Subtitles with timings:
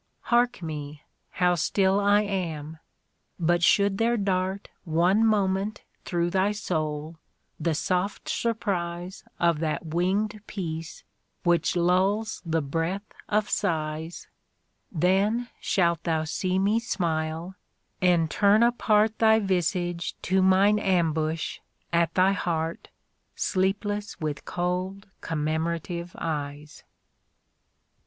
[0.33, 1.03] Hark me,
[1.33, 2.79] how still I am!
[3.39, 7.17] But should there dart One moment through thy soul
[7.59, 11.03] the soft surprise Of that winged Peace
[11.43, 14.27] which lulls the breath of sighs,—
[14.91, 17.53] Then shalt thou see me smile,
[18.01, 21.59] and turn apart Thy visage to mine ambush
[21.93, 22.87] at thy heart
[23.37, 26.83] ^ Sleepless with cold commemorative eyes.